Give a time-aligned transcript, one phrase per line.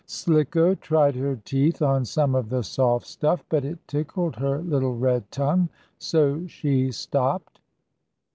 [0.07, 4.97] Slicko tried her teeth on some of the soft stuff, but it tickled her little
[4.97, 7.59] red tongue, so she stopped.